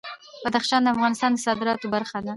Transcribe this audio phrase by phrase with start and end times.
[0.45, 2.29] بدخشان د افغانستان د صادراتو برخه ده.